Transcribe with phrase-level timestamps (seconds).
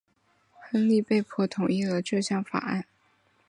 [0.71, 2.85] 亨利被迫同意了这项法案。